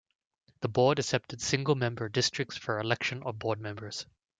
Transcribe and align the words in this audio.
The 0.61 0.67
board 0.67 0.97
accepted 0.97 1.41
single-member 1.43 2.09
districts 2.09 2.57
for 2.57 2.79
election 2.79 3.21
of 3.21 3.37
board 3.37 3.61
members. 3.61 4.07